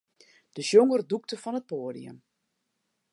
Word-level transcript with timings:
De 0.55 0.61
sjonger 0.67 1.01
dûkte 1.09 1.35
fan 1.43 1.57
it 1.59 1.67
poadium. 1.69 2.17